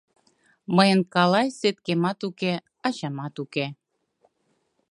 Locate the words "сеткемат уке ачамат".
1.59-3.35